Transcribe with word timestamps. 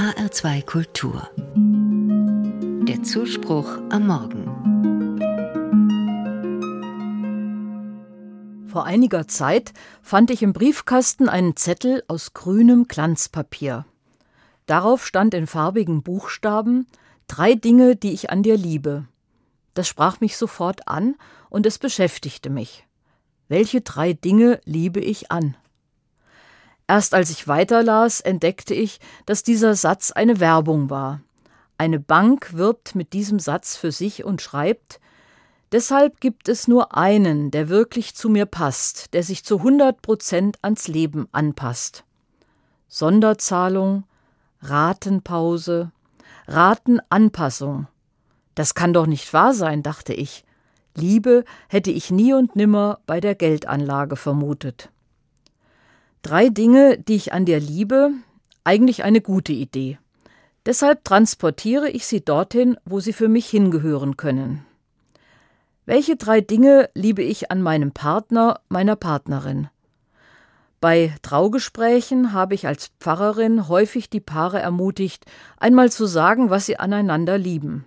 HR2 0.00 0.64
Kultur. 0.64 1.28
Der 2.88 3.02
Zuspruch 3.02 3.68
am 3.90 4.06
Morgen. 4.06 4.46
Vor 8.66 8.86
einiger 8.86 9.28
Zeit 9.28 9.74
fand 10.00 10.30
ich 10.30 10.42
im 10.42 10.54
Briefkasten 10.54 11.28
einen 11.28 11.54
Zettel 11.54 12.02
aus 12.08 12.32
grünem 12.32 12.88
Glanzpapier. 12.88 13.84
Darauf 14.64 15.06
stand 15.06 15.34
in 15.34 15.46
farbigen 15.46 16.02
Buchstaben 16.02 16.86
Drei 17.26 17.54
Dinge, 17.54 17.94
die 17.94 18.14
ich 18.14 18.30
an 18.30 18.42
dir 18.42 18.56
liebe. 18.56 19.06
Das 19.74 19.86
sprach 19.86 20.20
mich 20.20 20.38
sofort 20.38 20.88
an 20.88 21.14
und 21.50 21.66
es 21.66 21.78
beschäftigte 21.78 22.48
mich. 22.48 22.86
Welche 23.48 23.82
drei 23.82 24.14
Dinge 24.14 24.62
liebe 24.64 25.00
ich 25.00 25.30
an? 25.30 25.58
Erst 26.90 27.14
als 27.14 27.30
ich 27.30 27.46
weiterlas, 27.46 28.20
entdeckte 28.20 28.74
ich, 28.74 28.98
dass 29.24 29.44
dieser 29.44 29.76
Satz 29.76 30.10
eine 30.10 30.40
Werbung 30.40 30.90
war. 30.90 31.20
Eine 31.78 32.00
Bank 32.00 32.54
wirbt 32.54 32.96
mit 32.96 33.12
diesem 33.12 33.38
Satz 33.38 33.76
für 33.76 33.92
sich 33.92 34.24
und 34.24 34.42
schreibt 34.42 34.98
Deshalb 35.70 36.20
gibt 36.20 36.48
es 36.48 36.66
nur 36.66 36.96
einen, 36.96 37.52
der 37.52 37.68
wirklich 37.68 38.16
zu 38.16 38.28
mir 38.28 38.44
passt, 38.44 39.14
der 39.14 39.22
sich 39.22 39.44
zu 39.44 39.58
100 39.58 40.02
Prozent 40.02 40.58
ans 40.62 40.88
Leben 40.88 41.28
anpasst. 41.30 42.02
Sonderzahlung, 42.88 44.02
Ratenpause, 44.60 45.92
Ratenanpassung. 46.48 47.86
Das 48.56 48.74
kann 48.74 48.92
doch 48.92 49.06
nicht 49.06 49.32
wahr 49.32 49.54
sein, 49.54 49.84
dachte 49.84 50.12
ich. 50.12 50.44
Liebe 50.96 51.44
hätte 51.68 51.92
ich 51.92 52.10
nie 52.10 52.34
und 52.34 52.56
nimmer 52.56 52.98
bei 53.06 53.20
der 53.20 53.36
Geldanlage 53.36 54.16
vermutet. 54.16 54.90
Drei 56.22 56.50
Dinge, 56.50 56.98
die 56.98 57.16
ich 57.16 57.32
an 57.32 57.46
dir 57.46 57.58
liebe, 57.60 58.10
eigentlich 58.62 59.04
eine 59.04 59.20
gute 59.20 59.52
Idee. 59.52 59.98
Deshalb 60.66 61.04
transportiere 61.04 61.88
ich 61.88 62.06
sie 62.06 62.22
dorthin, 62.22 62.76
wo 62.84 63.00
sie 63.00 63.14
für 63.14 63.28
mich 63.28 63.48
hingehören 63.48 64.18
können. 64.18 64.66
Welche 65.86 66.16
drei 66.16 66.42
Dinge 66.42 66.90
liebe 66.94 67.22
ich 67.22 67.50
an 67.50 67.62
meinem 67.62 67.92
Partner, 67.92 68.60
meiner 68.68 68.96
Partnerin? 68.96 69.68
Bei 70.80 71.14
Traugesprächen 71.22 72.32
habe 72.32 72.54
ich 72.54 72.66
als 72.66 72.90
Pfarrerin 73.00 73.68
häufig 73.68 74.10
die 74.10 74.20
Paare 74.20 74.60
ermutigt, 74.60 75.24
einmal 75.56 75.90
zu 75.90 76.06
sagen, 76.06 76.50
was 76.50 76.66
sie 76.66 76.78
aneinander 76.78 77.38
lieben. 77.38 77.86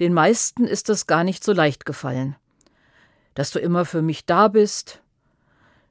Den 0.00 0.12
meisten 0.12 0.64
ist 0.64 0.88
das 0.88 1.06
gar 1.06 1.24
nicht 1.24 1.44
so 1.44 1.52
leicht 1.52 1.86
gefallen. 1.86 2.36
Dass 3.34 3.52
du 3.52 3.60
immer 3.60 3.84
für 3.84 4.02
mich 4.02 4.26
da 4.26 4.48
bist, 4.48 5.00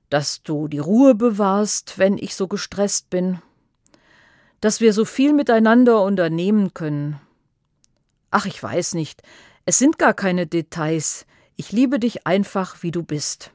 dass 0.09 0.43
du 0.43 0.67
die 0.67 0.79
Ruhe 0.79 1.15
bewahrst, 1.15 1.97
wenn 1.97 2.17
ich 2.17 2.35
so 2.35 2.47
gestresst 2.47 3.09
bin, 3.09 3.41
dass 4.61 4.81
wir 4.81 4.93
so 4.93 5.05
viel 5.05 5.33
miteinander 5.33 6.01
unternehmen 6.01 6.73
können. 6.73 7.19
Ach, 8.31 8.45
ich 8.45 8.61
weiß 8.61 8.95
nicht, 8.95 9.21
es 9.65 9.77
sind 9.77 9.97
gar 9.97 10.13
keine 10.13 10.47
Details, 10.47 11.25
ich 11.55 11.71
liebe 11.71 11.99
dich 11.99 12.25
einfach, 12.25 12.83
wie 12.83 12.91
du 12.91 13.03
bist. 13.03 13.51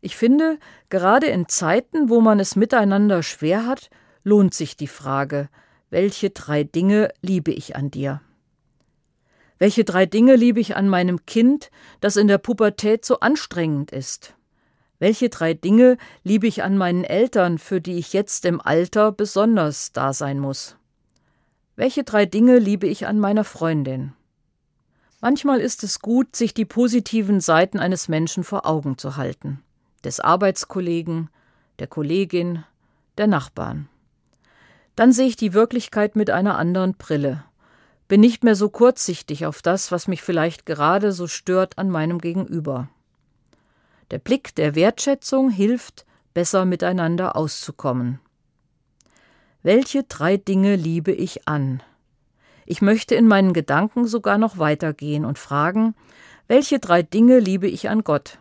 Ich 0.00 0.16
finde, 0.16 0.58
gerade 0.88 1.26
in 1.26 1.48
Zeiten, 1.48 2.08
wo 2.08 2.20
man 2.20 2.40
es 2.40 2.56
miteinander 2.56 3.22
schwer 3.22 3.66
hat, 3.66 3.90
lohnt 4.24 4.54
sich 4.54 4.76
die 4.76 4.88
Frage, 4.88 5.48
welche 5.90 6.30
drei 6.30 6.64
Dinge 6.64 7.12
liebe 7.20 7.52
ich 7.52 7.76
an 7.76 7.90
dir? 7.90 8.20
Welche 9.58 9.84
drei 9.84 10.06
Dinge 10.06 10.34
liebe 10.34 10.58
ich 10.58 10.74
an 10.74 10.88
meinem 10.88 11.24
Kind, 11.26 11.70
das 12.00 12.16
in 12.16 12.26
der 12.26 12.38
Pubertät 12.38 13.04
so 13.04 13.20
anstrengend 13.20 13.92
ist? 13.92 14.34
Welche 15.02 15.30
drei 15.30 15.52
Dinge 15.52 15.98
liebe 16.22 16.46
ich 16.46 16.62
an 16.62 16.78
meinen 16.78 17.02
Eltern, 17.02 17.58
für 17.58 17.80
die 17.80 17.98
ich 17.98 18.12
jetzt 18.12 18.44
im 18.44 18.60
Alter 18.60 19.10
besonders 19.10 19.90
da 19.90 20.12
sein 20.12 20.38
muss? 20.38 20.76
Welche 21.74 22.04
drei 22.04 22.24
Dinge 22.24 22.60
liebe 22.60 22.86
ich 22.86 23.08
an 23.08 23.18
meiner 23.18 23.42
Freundin? 23.42 24.12
Manchmal 25.20 25.58
ist 25.58 25.82
es 25.82 25.98
gut, 25.98 26.36
sich 26.36 26.54
die 26.54 26.64
positiven 26.64 27.40
Seiten 27.40 27.80
eines 27.80 28.06
Menschen 28.06 28.44
vor 28.44 28.64
Augen 28.64 28.96
zu 28.96 29.16
halten. 29.16 29.60
Des 30.04 30.20
Arbeitskollegen, 30.20 31.30
der 31.80 31.88
Kollegin, 31.88 32.62
der 33.18 33.26
Nachbarn. 33.26 33.88
Dann 34.94 35.10
sehe 35.10 35.26
ich 35.26 35.34
die 35.34 35.52
Wirklichkeit 35.52 36.14
mit 36.14 36.30
einer 36.30 36.56
anderen 36.56 36.94
Brille 36.94 37.42
bin 38.06 38.20
nicht 38.20 38.44
mehr 38.44 38.56
so 38.56 38.68
kurzsichtig 38.68 39.46
auf 39.46 39.62
das, 39.62 39.90
was 39.90 40.06
mich 40.06 40.20
vielleicht 40.20 40.66
gerade 40.66 41.12
so 41.12 41.26
stört 41.26 41.78
an 41.78 41.88
meinem 41.88 42.18
Gegenüber. 42.18 42.90
Der 44.12 44.18
Blick 44.18 44.54
der 44.56 44.74
Wertschätzung 44.74 45.48
hilft, 45.48 46.04
besser 46.34 46.66
miteinander 46.66 47.34
auszukommen. 47.34 48.20
Welche 49.62 50.02
drei 50.02 50.36
Dinge 50.36 50.76
liebe 50.76 51.12
ich 51.12 51.48
an? 51.48 51.82
Ich 52.66 52.82
möchte 52.82 53.14
in 53.14 53.26
meinen 53.26 53.54
Gedanken 53.54 54.06
sogar 54.06 54.36
noch 54.36 54.58
weitergehen 54.58 55.24
und 55.24 55.38
fragen, 55.38 55.94
welche 56.46 56.78
drei 56.78 57.02
Dinge 57.02 57.38
liebe 57.38 57.66
ich 57.68 57.88
an 57.88 58.04
Gott? 58.04 58.38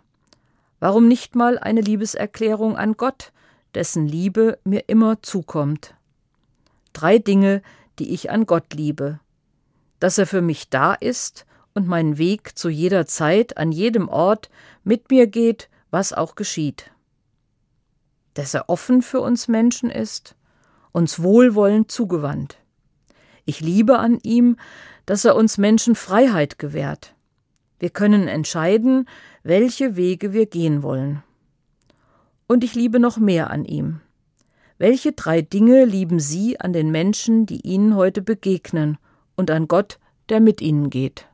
Warum 0.82 1.08
nicht 1.08 1.36
mal 1.36 1.58
eine 1.58 1.80
Liebeserklärung 1.80 2.76
an 2.76 2.98
Gott, 2.98 3.32
dessen 3.74 4.06
Liebe 4.06 4.60
mir 4.66 4.90
immer 4.90 5.22
zukommt? 5.22 5.96
Drei 6.92 7.18
Dinge, 7.18 7.62
die 7.98 8.14
ich 8.14 8.30
an 8.30 8.46
Gott 8.46 8.74
liebe, 8.74 9.22
dass 10.02 10.18
er 10.18 10.28
für 10.28 10.42
mich 10.42 10.70
da 10.70 10.96
ist 10.96 11.46
und 11.74 11.88
meinen 11.88 12.18
Weg 12.18 12.58
zu 12.58 12.70
jeder 12.70 13.06
Zeit, 13.06 13.58
an 13.58 13.72
jedem 13.72 14.10
Ort 14.10 14.50
mit 14.84 15.10
mir 15.10 15.28
geht, 15.28 15.70
was 15.90 16.14
auch 16.14 16.36
geschieht. 16.36 16.92
Dass 18.34 18.54
er 18.54 18.70
offen 18.70 19.02
für 19.02 19.22
uns 19.22 19.48
Menschen 19.48 19.90
ist, 19.90 20.36
uns 20.92 21.22
wohlwollend 21.22 21.92
zugewandt. 21.92 22.58
Ich 23.46 23.62
liebe 23.62 24.00
an 24.00 24.20
ihm, 24.24 24.58
dass 25.06 25.26
er 25.26 25.36
uns 25.36 25.58
Menschen 25.58 25.96
Freiheit 25.96 26.60
gewährt. 26.60 27.16
Wir 27.80 27.90
können 27.90 28.28
entscheiden, 28.28 29.08
welche 29.44 29.96
Wege 29.96 30.34
wir 30.34 30.46
gehen 30.46 30.84
wollen. 30.84 31.24
Und 32.48 32.64
ich 32.64 32.76
liebe 32.76 33.00
noch 33.00 33.18
mehr 33.18 33.50
an 33.50 33.66
ihm. 33.66 34.02
Welche 34.78 35.12
drei 35.14 35.42
Dinge 35.42 35.86
lieben 35.86 36.20
Sie 36.20 36.60
an 36.60 36.74
den 36.74 36.92
Menschen, 36.92 37.46
die 37.46 37.62
Ihnen 37.62 37.96
heute 37.96 38.22
begegnen 38.22 38.98
und 39.36 39.50
an 39.52 39.68
Gott, 39.68 40.00
der 40.30 40.40
mit 40.40 40.62
ihnen 40.62 40.90
geht. 40.90 41.28